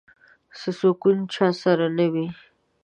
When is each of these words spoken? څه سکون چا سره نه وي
څه 0.59 0.69
سکون 0.79 1.17
چا 1.35 1.47
سره 1.61 1.85
نه 1.97 2.05
وي 2.13 2.27